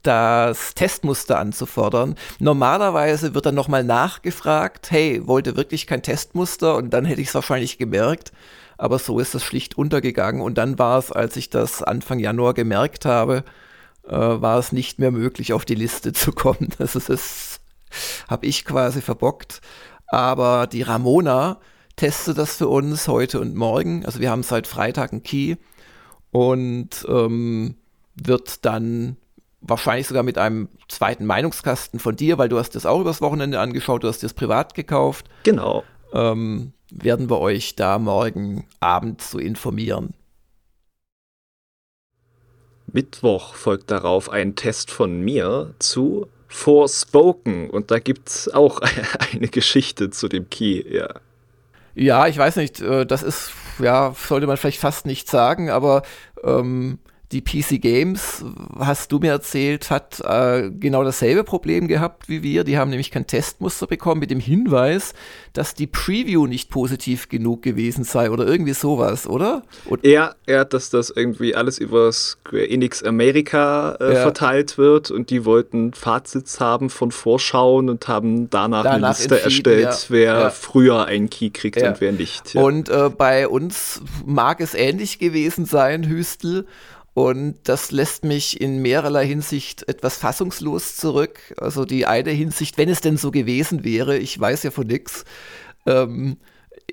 [0.03, 2.15] das Testmuster anzufordern.
[2.39, 6.75] Normalerweise wird dann nochmal nachgefragt, hey, wollte wirklich kein Testmuster?
[6.75, 8.33] Und dann hätte ich es wahrscheinlich gemerkt.
[8.77, 10.41] Aber so ist das schlicht untergegangen.
[10.41, 13.45] Und dann war es, als ich das Anfang Januar gemerkt habe,
[14.05, 16.69] äh, war es nicht mehr möglich, auf die Liste zu kommen.
[16.77, 17.62] Das ist es,
[18.27, 19.62] habe ich quasi verbockt.
[20.07, 21.57] Aber die Ramona,
[21.99, 24.05] teste das für uns heute und morgen.
[24.05, 25.57] Also wir haben seit Freitag einen Key
[26.31, 27.75] und ähm,
[28.15, 29.17] wird dann
[29.59, 33.59] wahrscheinlich sogar mit einem zweiten Meinungskasten von dir, weil du hast das auch übers Wochenende
[33.59, 35.29] angeschaut, du hast das privat gekauft.
[35.43, 35.83] Genau.
[36.13, 40.13] Ähm, werden wir euch da morgen Abend so informieren.
[42.88, 48.79] Mittwoch folgt darauf ein Test von mir zu Forspoken und da gibt es auch
[49.33, 51.09] eine Geschichte zu dem Key, ja.
[51.95, 56.04] Ja, ich weiß nicht, äh, das ist, ja, sollte man vielleicht fast nicht sagen, aber
[56.43, 56.99] ähm,
[57.31, 58.43] die PC Games,
[58.79, 62.63] hast du mir erzählt, hat äh, genau dasselbe Problem gehabt wie wir.
[62.63, 65.13] Die haben nämlich kein Testmuster bekommen mit dem Hinweis,
[65.53, 69.61] dass die Preview nicht positiv genug gewesen sei oder irgendwie sowas, oder?
[69.85, 74.21] Und ja, ja, dass das irgendwie alles über Square Enix Amerika äh, ja.
[74.21, 79.39] verteilt wird und die wollten Fazits haben von Vorschauen und haben danach, danach eine Liste
[79.39, 79.97] erstellt, ja.
[80.09, 80.49] wer ja.
[80.49, 82.55] früher einen Key kriegt und wer nicht.
[82.55, 86.65] Und äh, bei uns mag es ähnlich gewesen sein, Hüstel.
[87.13, 91.39] Und das lässt mich in mehrerlei Hinsicht etwas fassungslos zurück.
[91.58, 95.26] Also die eine Hinsicht, wenn es denn so gewesen wäre, ich weiß ja von nichts,
[95.86, 96.38] ähm,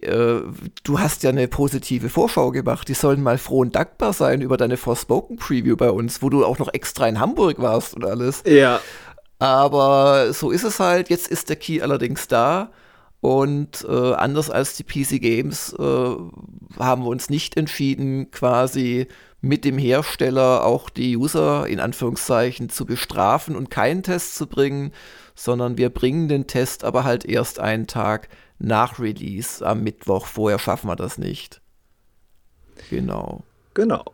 [0.02, 0.40] äh,
[0.84, 2.88] du hast ja eine positive Vorschau gemacht.
[2.88, 6.44] Die sollen mal froh und dankbar sein über deine Forspoken Preview bei uns, wo du
[6.44, 8.42] auch noch extra in Hamburg warst und alles.
[8.46, 8.80] Ja.
[9.38, 11.10] Aber so ist es halt.
[11.10, 12.70] Jetzt ist der Key allerdings da.
[13.20, 19.08] Und äh, anders als die PC Games äh, haben wir uns nicht entschieden, quasi
[19.46, 24.92] mit dem Hersteller auch die User in Anführungszeichen zu bestrafen und keinen Test zu bringen,
[25.34, 28.28] sondern wir bringen den Test aber halt erst einen Tag
[28.58, 30.26] nach Release am Mittwoch.
[30.26, 31.60] Vorher schaffen wir das nicht.
[32.90, 33.44] Genau.
[33.74, 34.04] Genau.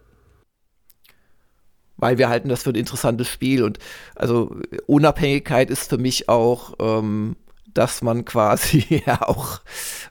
[1.97, 3.79] Weil wir halten das für ein interessantes Spiel und
[4.16, 7.37] also Unabhängigkeit ist für mich auch, ähm,
[7.75, 9.61] dass man quasi ja auch,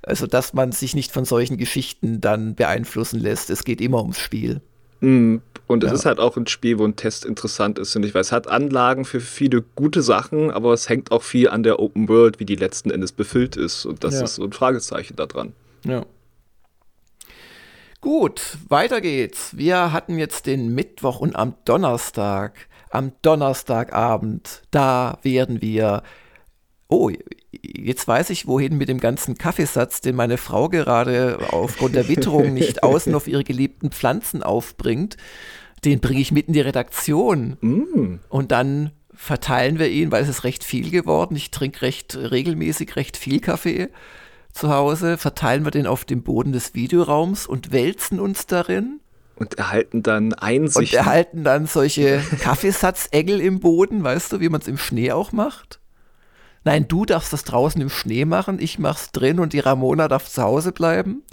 [0.02, 3.50] also dass man sich nicht von solchen Geschichten dann beeinflussen lässt.
[3.50, 4.62] Es geht immer ums Spiel.
[5.02, 5.38] Mm,
[5.68, 8.22] und es ist halt auch ein Spiel, wo ein Test interessant ist, finde ich, weil
[8.22, 12.10] es hat Anlagen für viele gute Sachen, aber es hängt auch viel an der Open
[12.10, 13.86] World, wie die letzten Endes befüllt ist.
[13.86, 14.24] Und das ja.
[14.24, 15.54] ist so ein Fragezeichen da dran.
[15.86, 16.06] Ja.
[18.02, 19.56] Gut, weiter geht's.
[19.56, 26.04] Wir hatten jetzt den Mittwoch und am Donnerstag, am Donnerstagabend, da werden wir.
[26.90, 27.10] Oh,
[27.52, 32.54] jetzt weiß ich, wohin mit dem ganzen Kaffeesatz, den meine Frau gerade aufgrund der Witterung
[32.54, 35.18] nicht außen auf ihre geliebten Pflanzen aufbringt.
[35.84, 37.58] Den bringe ich mit in die Redaktion.
[37.62, 38.20] Mm.
[38.30, 41.36] Und dann verteilen wir ihn, weil es ist recht viel geworden.
[41.36, 43.90] Ich trinke recht regelmäßig recht viel Kaffee
[44.54, 45.18] zu Hause.
[45.18, 49.00] Verteilen wir den auf dem Boden des Videoraums und wälzen uns darin.
[49.36, 50.94] Und erhalten dann Einsicht.
[50.94, 55.32] Und erhalten dann solche Kaffeesatzengel im Boden, weißt du, wie man es im Schnee auch
[55.32, 55.81] macht.
[56.64, 60.30] Nein, du darfst das draußen im Schnee machen, ich mach's drin und die Ramona darf
[60.30, 61.24] zu Hause bleiben.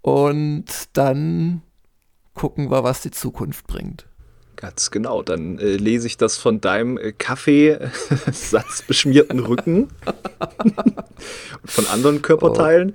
[0.00, 0.64] Und
[0.94, 1.60] dann
[2.34, 4.06] gucken wir, was die Zukunft bringt.
[4.56, 9.88] Ganz genau, dann äh, lese ich das von deinem äh, Kaffeesatzbeschmierten Rücken
[11.64, 12.94] von anderen Körperteilen.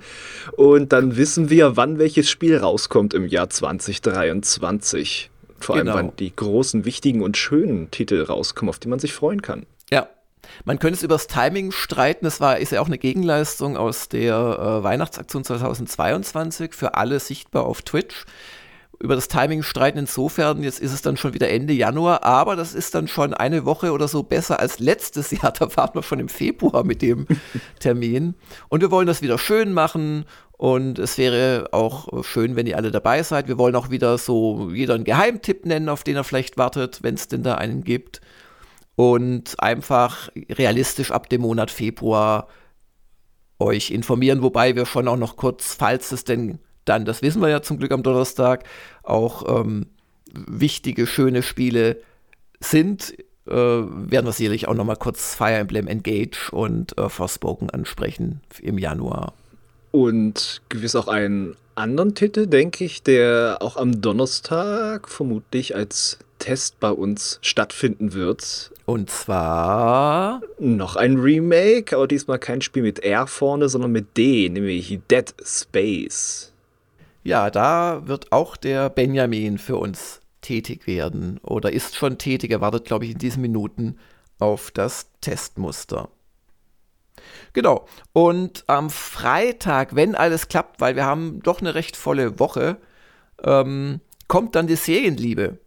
[0.56, 0.74] Oh.
[0.74, 5.30] Und dann wissen wir, wann welches Spiel rauskommt im Jahr 2023.
[5.60, 5.92] Vor genau.
[5.92, 9.66] allem, wann die großen, wichtigen und schönen Titel rauskommen, auf die man sich freuen kann.
[10.64, 12.24] Man könnte es über das Timing streiten.
[12.24, 17.64] Das war, ist ja auch eine Gegenleistung aus der äh, Weihnachtsaktion 2022 für alle sichtbar
[17.64, 18.24] auf Twitch.
[19.00, 22.74] Über das Timing streiten insofern, jetzt ist es dann schon wieder Ende Januar, aber das
[22.74, 25.52] ist dann schon eine Woche oder so besser als letztes Jahr.
[25.58, 27.26] Da waren wir schon im Februar mit dem
[27.78, 28.34] Termin.
[28.68, 30.24] Und wir wollen das wieder schön machen
[30.56, 33.46] und es wäre auch schön, wenn ihr alle dabei seid.
[33.46, 37.14] Wir wollen auch wieder so jeder einen Geheimtipp nennen, auf den er vielleicht wartet, wenn
[37.14, 38.20] es denn da einen gibt
[38.98, 42.48] und einfach realistisch ab dem Monat Februar
[43.60, 47.48] euch informieren, wobei wir schon auch noch kurz, falls es denn dann, das wissen wir
[47.48, 48.64] ja zum Glück am Donnerstag,
[49.04, 49.86] auch ähm,
[50.34, 51.98] wichtige, schöne Spiele
[52.58, 53.14] sind,
[53.46, 58.40] äh, werden wir sicherlich auch noch mal kurz Fire Emblem Engage und äh, Forspoken ansprechen
[58.60, 59.32] im Januar.
[59.92, 66.80] Und gewiss auch einen anderen Titel, denke ich, der auch am Donnerstag vermutlich als Test
[66.80, 68.72] bei uns stattfinden wird.
[68.86, 74.48] Und zwar noch ein Remake, aber diesmal kein Spiel mit R vorne, sondern mit D,
[74.48, 76.54] nämlich Dead Space.
[77.22, 82.50] Ja, da wird auch der Benjamin für uns tätig werden oder ist schon tätig.
[82.50, 83.98] Er wartet, glaube ich, in diesen Minuten
[84.38, 86.08] auf das Testmuster.
[87.52, 87.86] Genau.
[88.14, 92.78] Und am Freitag, wenn alles klappt, weil wir haben doch eine recht volle Woche,
[93.44, 95.58] ähm, kommt dann die Serienliebe.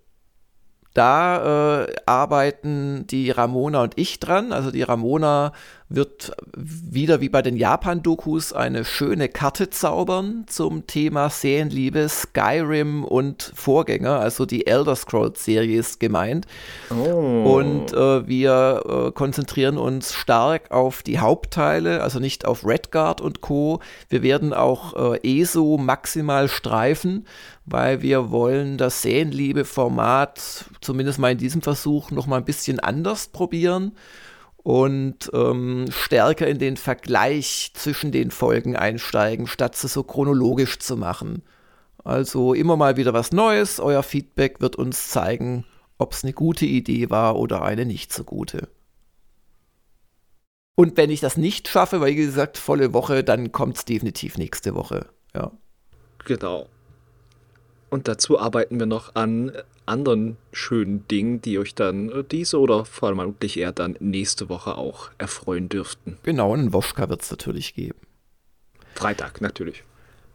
[0.93, 4.51] Da äh, arbeiten die Ramona und ich dran.
[4.51, 5.53] Also die Ramona
[5.93, 13.51] wird wieder wie bei den Japan-Dokus eine schöne Karte zaubern zum Thema Serienliebe, Skyrim und
[13.55, 16.45] Vorgänger, also die Elder Scrolls-Serie ist gemeint.
[16.89, 17.57] Oh.
[17.57, 23.41] Und äh, wir äh, konzentrieren uns stark auf die Hauptteile, also nicht auf Redguard und
[23.41, 23.81] Co.
[24.09, 27.25] Wir werden auch äh, ESO maximal streifen,
[27.71, 33.27] weil wir wollen das Serienliebe-Format zumindest mal in diesem Versuch noch mal ein bisschen anders
[33.27, 33.93] probieren
[34.57, 40.97] und ähm, stärker in den Vergleich zwischen den Folgen einsteigen, statt sie so chronologisch zu
[40.97, 41.43] machen.
[42.03, 43.79] Also immer mal wieder was Neues.
[43.79, 45.65] Euer Feedback wird uns zeigen,
[45.97, 48.69] ob es eine gute Idee war oder eine nicht so gute.
[50.75, 54.37] Und wenn ich das nicht schaffe, weil wie gesagt, volle Woche, dann kommt es definitiv
[54.37, 55.07] nächste Woche.
[55.35, 55.51] Ja.
[56.25, 56.67] Genau.
[57.91, 59.51] Und dazu arbeiten wir noch an
[59.85, 64.47] anderen schönen Dingen, die euch dann äh, diese oder vor allem vermutlich eher dann nächste
[64.47, 66.17] Woche auch erfreuen dürften.
[66.23, 67.99] Genau, einen Woschka wird es natürlich geben.
[68.95, 69.83] Freitag, natürlich.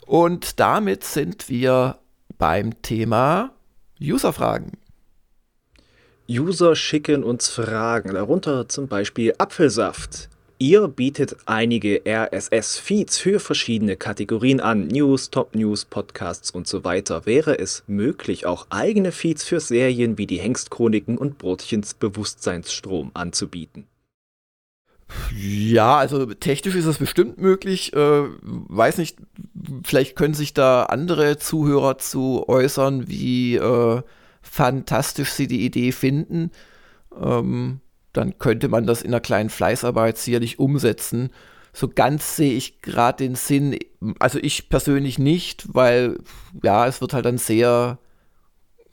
[0.04, 1.98] Und damit sind wir
[2.36, 3.52] beim Thema
[3.98, 4.72] Userfragen.
[6.28, 10.28] User schicken uns Fragen, darunter zum Beispiel Apfelsaft.
[10.58, 17.26] Ihr bietet einige RSS-Feeds für verschiedene Kategorien an, News, Top News, Podcasts und so weiter.
[17.26, 23.86] Wäre es möglich, auch eigene Feeds für Serien wie die Hengstchroniken und Brotchens Bewusstseinsstrom anzubieten?
[25.36, 27.92] Ja, also technisch ist das bestimmt möglich.
[27.92, 29.18] Äh, weiß nicht,
[29.84, 34.00] vielleicht können sich da andere Zuhörer zu äußern, wie äh,
[34.40, 36.50] fantastisch sie die Idee finden.
[37.14, 37.80] Ähm,
[38.16, 41.30] dann könnte man das in einer kleinen Fleißarbeit sicherlich umsetzen.
[41.72, 43.78] So ganz sehe ich gerade den Sinn,
[44.18, 46.18] also ich persönlich nicht, weil
[46.62, 47.98] ja, es wird halt dann sehr,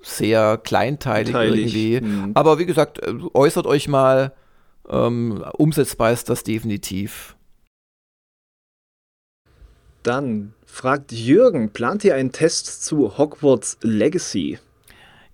[0.02, 1.74] sehr kleinteilig Teilig.
[1.76, 2.02] irgendwie.
[2.02, 2.32] Mhm.
[2.34, 4.34] Aber wie gesagt, äh, äußert euch mal,
[4.90, 7.38] ähm, umsetzbar ist das definitiv.
[10.04, 14.60] Dann fragt Jürgen, plant ihr einen Test zu Hogwarts Legacy?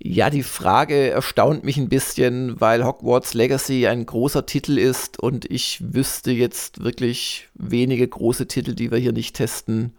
[0.01, 5.51] Ja, die Frage erstaunt mich ein bisschen, weil Hogwarts Legacy ein großer Titel ist und
[5.51, 9.93] ich wüsste jetzt wirklich wenige große Titel, die wir hier nicht testen.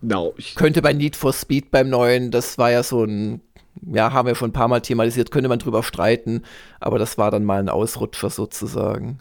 [0.00, 3.42] No, ich könnte bei Need for Speed beim neuen, das war ja so ein,
[3.92, 6.42] ja, haben wir schon ein paar Mal thematisiert, könnte man drüber streiten,
[6.80, 9.18] aber das war dann mal ein Ausrutscher sozusagen.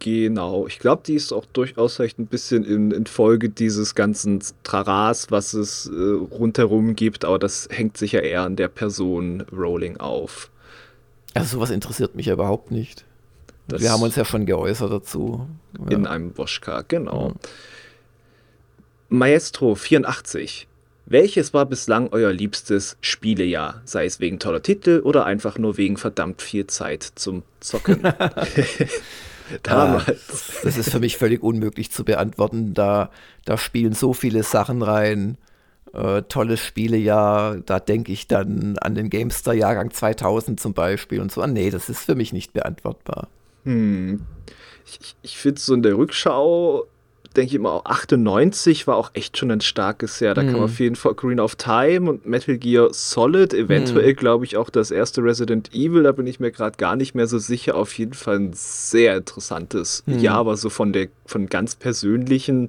[0.00, 4.42] Genau, ich glaube, die ist auch durchaus vielleicht ein bisschen in, in Folge dieses ganzen
[4.62, 9.44] Traras, was es äh, rundherum gibt, aber das hängt sich ja eher an der Person
[9.50, 10.50] Rowling auf.
[11.34, 13.04] Also sowas interessiert mich ja überhaupt nicht.
[13.66, 15.46] Das Wir haben uns ja schon geäußert dazu.
[15.78, 15.96] Ja.
[15.96, 17.28] In einem Woschka, genau.
[17.28, 17.34] Ja.
[19.10, 20.66] Maestro 84.
[21.06, 23.80] Welches war bislang euer liebstes Spielejahr?
[23.86, 28.02] Sei es wegen toller Titel oder einfach nur wegen verdammt viel Zeit zum Zocken?
[29.62, 30.60] Damals.
[30.62, 32.74] das ist für mich völlig unmöglich zu beantworten.
[32.74, 33.10] Da,
[33.44, 35.38] da spielen so viele Sachen rein.
[35.92, 41.44] Äh, tolles Spielejahr, da denke ich dann an den Gamestar-Jahrgang 2000 zum Beispiel und so.
[41.46, 43.28] Nee, das ist für mich nicht beantwortbar.
[43.64, 44.20] Hm.
[44.84, 46.86] Ich, ich finde so in der Rückschau
[47.38, 50.34] denke ich immer auch 98 war auch echt schon ein starkes Jahr.
[50.34, 50.52] Da mhm.
[50.52, 53.54] kam auf jeden Fall Green of Time und Metal Gear Solid.
[53.54, 54.16] Eventuell, mhm.
[54.16, 56.02] glaube ich, auch das erste Resident Evil.
[56.02, 57.76] Da bin ich mir gerade gar nicht mehr so sicher.
[57.76, 60.18] Auf jeden Fall ein sehr interessantes mhm.
[60.18, 62.68] Jahr, aber so von der von ganz persönlichen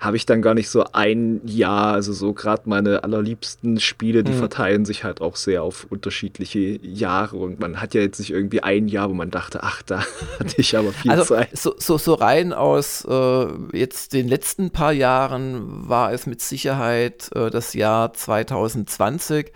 [0.00, 4.32] habe ich dann gar nicht so ein Jahr, also so gerade meine allerliebsten Spiele, die
[4.32, 4.38] mhm.
[4.38, 8.62] verteilen sich halt auch sehr auf unterschiedliche Jahre und man hat ja jetzt nicht irgendwie
[8.62, 10.02] ein Jahr, wo man dachte, ach, da
[10.40, 11.50] hatte ich aber viel also, Zeit.
[11.56, 17.28] So, so, so rein aus äh, jetzt den letzten paar Jahren war es mit Sicherheit
[17.34, 19.52] äh, das Jahr 2020,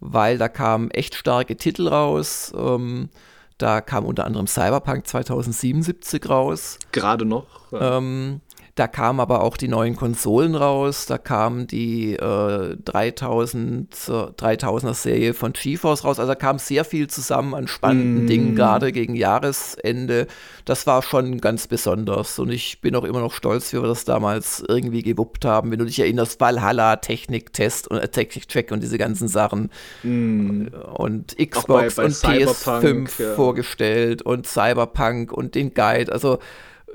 [0.00, 2.52] weil da kamen echt starke Titel raus.
[2.54, 3.08] Ähm,
[3.56, 6.78] da kam unter anderem Cyberpunk 2077 raus.
[6.92, 7.72] Gerade noch.
[7.72, 7.96] Ja.
[7.96, 8.42] Ähm,
[8.76, 14.92] da kamen aber auch die neuen Konsolen raus, da kam die äh, 3000, äh, 3000er
[14.92, 18.26] Serie von GeForce raus, also da kam sehr viel zusammen an spannenden mm.
[18.26, 20.26] Dingen, gerade gegen Jahresende.
[20.66, 24.04] Das war schon ganz besonders und ich bin auch immer noch stolz, wie wir das
[24.04, 25.70] damals irgendwie gewuppt haben.
[25.70, 29.70] Wenn du dich erinnerst, Valhalla, Technik-Test und äh, Technik-Check und diese ganzen Sachen
[30.02, 30.66] mm.
[30.96, 33.34] und Xbox bei, bei und PS5 ja.
[33.34, 36.40] vorgestellt und Cyberpunk und den Guide, also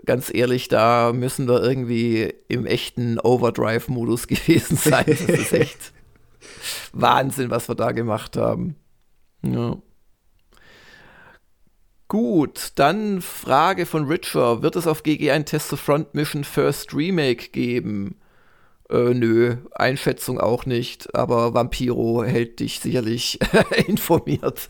[0.06, 5.06] ganz ehrlich, da müssen wir irgendwie im echten Overdrive-Modus gewesen sein.
[5.08, 5.94] Das ist echt
[6.94, 8.76] Wahnsinn, was wir da gemacht haben.
[9.44, 9.78] Ja.
[12.08, 14.62] Gut, dann Frage von Richer.
[14.62, 18.16] Wird es auf GG ein Test of Front Mission First Remake geben?
[18.90, 23.40] Äh, nö, Einschätzung auch nicht, aber Vampiro hält dich sicherlich
[23.88, 24.68] informiert.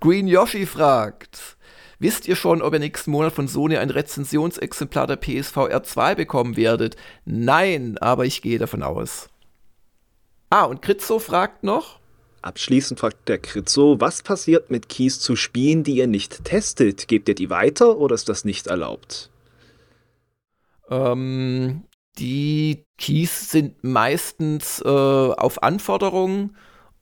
[0.00, 1.56] Green Yoshi fragt.
[2.00, 6.56] Wisst ihr schon, ob ihr nächsten Monat von Sony ein Rezensionsexemplar der PSVR 2 bekommen
[6.56, 6.96] werdet?
[7.24, 9.28] Nein, aber ich gehe davon aus.
[10.50, 11.98] Ah, und Kritzo fragt noch.
[12.40, 17.08] Abschließend fragt der Kritzo, was passiert mit Keys zu Spielen, die ihr nicht testet?
[17.08, 19.30] Gebt ihr die weiter oder ist das nicht erlaubt?
[20.88, 21.82] Ähm,
[22.18, 26.56] die Keys sind meistens äh, auf Anforderungen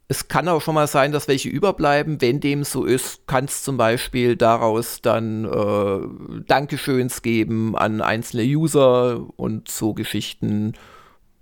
[0.09, 2.21] es kann auch schon mal sein, dass welche überbleiben.
[2.21, 8.45] Wenn dem so ist, kann es zum Beispiel daraus dann äh, Dankeschöns geben an einzelne
[8.45, 10.75] User und so Geschichten.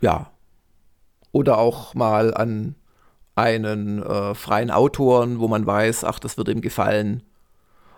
[0.01, 0.31] Ja.
[1.31, 2.75] Oder auch mal an
[3.35, 7.23] einen äh, freien Autoren, wo man weiß, ach, das wird ihm gefallen.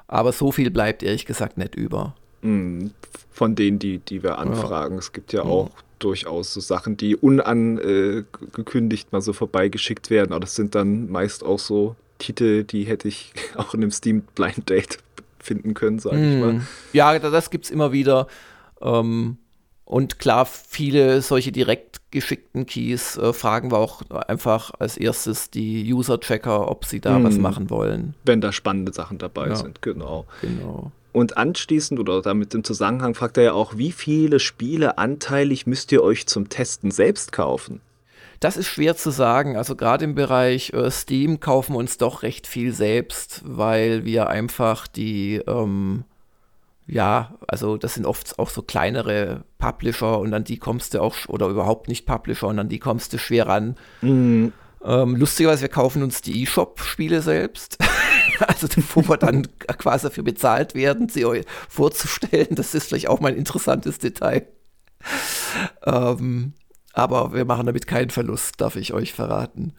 [0.08, 2.14] Aber so viel bleibt ehrlich gesagt nicht über.
[2.42, 2.92] Hm,
[3.30, 4.94] von denen, die, die wir anfragen.
[4.94, 4.98] Ja.
[4.98, 5.50] Es gibt ja mhm.
[5.50, 10.32] auch durchaus so Sachen, die unangekündigt mal so vorbeigeschickt werden.
[10.32, 14.22] Aber das sind dann meist auch so Titel, die hätte ich auch in einem Steam
[14.34, 14.98] Blind Date
[15.38, 16.52] finden können, sage ich mal.
[16.54, 16.66] Hm.
[16.92, 18.26] Ja, das gibt es immer wieder.
[18.80, 19.38] Ähm,
[19.84, 25.92] und klar, viele solche direkt geschickten Keys äh, fragen wir auch einfach als erstes die
[25.92, 27.24] User-Tracker, ob sie da mm.
[27.24, 28.14] was machen wollen.
[28.24, 29.54] Wenn da spannende Sachen dabei ja.
[29.54, 30.26] sind, genau.
[30.40, 30.90] Genau.
[31.16, 35.90] Und anschließend oder damit im Zusammenhang fragt er ja auch, wie viele Spiele anteilig müsst
[35.90, 37.80] ihr euch zum Testen selbst kaufen?
[38.38, 39.56] Das ist schwer zu sagen.
[39.56, 44.28] Also gerade im Bereich äh, Steam kaufen wir uns doch recht viel selbst, weil wir
[44.28, 46.04] einfach die, ähm,
[46.86, 51.16] ja, also das sind oft auch so kleinere Publisher und an die kommst du auch,
[51.28, 53.76] oder überhaupt nicht Publisher und an die kommst du schwer ran.
[54.02, 54.52] Mhm.
[54.84, 57.78] Ähm, lustigerweise, wir kaufen uns die E-Shop-Spiele selbst.
[58.46, 59.46] also wo wir dann
[59.78, 62.48] quasi dafür bezahlt werden, sie euch vorzustellen.
[62.50, 64.46] Das ist vielleicht auch mal ein interessantes Detail.
[65.84, 66.54] Ähm,
[66.92, 69.74] aber wir machen damit keinen Verlust, darf ich euch verraten.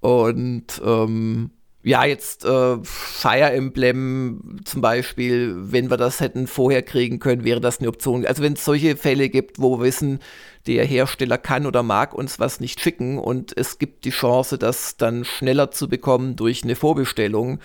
[0.00, 1.50] Und ähm,
[1.82, 7.60] ja, jetzt äh, Fire Emblem zum Beispiel, wenn wir das hätten vorher kriegen können, wäre
[7.60, 8.26] das eine Option.
[8.26, 10.18] Also wenn es solche Fälle gibt, wo wir wissen,
[10.66, 14.96] der Hersteller kann oder mag uns was nicht schicken und es gibt die Chance, das
[14.96, 17.60] dann schneller zu bekommen durch eine Vorbestellung.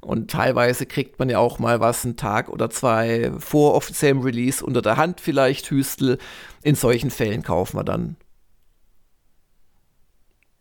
[0.00, 4.64] Und teilweise kriegt man ja auch mal was einen Tag oder zwei vor offiziellem Release
[4.64, 6.18] unter der Hand vielleicht Hüstel.
[6.62, 8.16] In solchen Fällen kaufen wir dann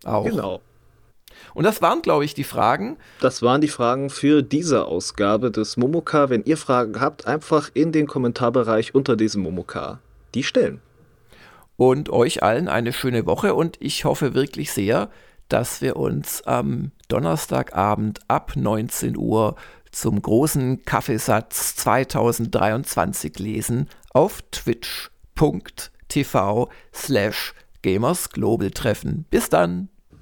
[0.04, 0.26] auch.
[0.26, 0.62] Genau.
[1.54, 2.98] Und das waren, glaube ich, die Fragen.
[3.22, 6.30] Das waren die Fragen für diese Ausgabe des Momoka.
[6.30, 10.00] Wenn ihr Fragen habt, einfach in den Kommentarbereich unter diesem Momoka
[10.36, 10.82] die stellen.
[11.78, 15.10] Und euch allen eine schöne Woche und ich hoffe wirklich sehr,
[15.50, 19.56] dass wir uns am Donnerstagabend ab 19 Uhr
[19.92, 25.90] zum großen Kaffeesatz 2023 lesen auf twitch.tv
[26.94, 29.26] slash gamersglobal treffen.
[29.30, 29.90] Bis dann!